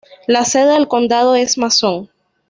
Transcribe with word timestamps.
La 0.25 0.45
sede 0.45 0.73
del 0.73 0.87
condado 0.87 1.35
es 1.35 1.59
Mason. 1.59 2.09